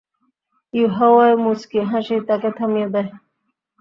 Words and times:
ইউহাওয়ার 0.73 1.31
মুচকি 1.43 1.79
হাসি 1.89 2.15
তাকে 2.27 2.49
থামিয়ে 2.57 2.87
দেয়। 2.93 3.09